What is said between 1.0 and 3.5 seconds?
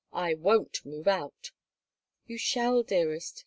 out." "You shall, dearest.